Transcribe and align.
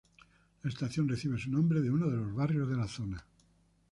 La 0.63 0.69
estación 0.71 1.07
recibe 1.07 1.37
su 1.37 1.51
nombre 1.51 1.79
de 1.79 1.91
uno 1.91 2.09
de 2.09 2.17
los 2.17 2.33
barrios 2.33 2.67
de 2.67 2.75
la 2.75 2.87
zona. 2.87 3.23